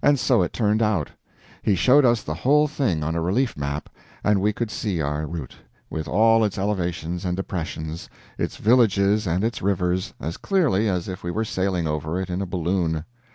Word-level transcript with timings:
And 0.00 0.18
so 0.18 0.40
it 0.40 0.54
turned 0.54 0.80
out. 0.80 1.10
He 1.62 1.74
showed 1.74 2.06
us 2.06 2.22
the 2.22 2.32
whole 2.32 2.66
thing, 2.66 3.04
on 3.04 3.14
a 3.14 3.20
relief 3.20 3.58
map, 3.58 3.90
and 4.24 4.40
we 4.40 4.50
could 4.54 4.70
see 4.70 5.02
our 5.02 5.26
route, 5.26 5.54
with 5.90 6.08
all 6.08 6.44
its 6.46 6.56
elevations 6.56 7.26
and 7.26 7.36
depressions, 7.36 8.08
its 8.38 8.56
villages 8.56 9.26
and 9.26 9.44
its 9.44 9.60
rivers, 9.60 10.14
as 10.18 10.38
clearly 10.38 10.88
as 10.88 11.08
if 11.08 11.22
we 11.22 11.30
were 11.30 11.44
sailing 11.44 11.86
over 11.86 12.18
it 12.18 12.30
in 12.30 12.40
a 12.40 12.46
balloon. 12.46 13.04